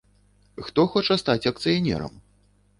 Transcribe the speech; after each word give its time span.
Хто 0.69 0.87
хоча 0.95 1.19
стаць 1.25 1.49
акцыянерам? 1.53 2.21